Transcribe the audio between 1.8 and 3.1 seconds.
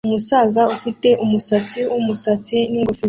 wumusatsi ningofero